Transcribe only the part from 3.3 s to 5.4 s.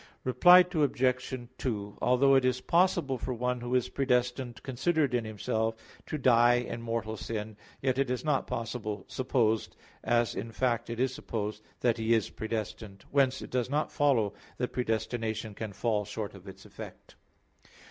one who is predestinated considered in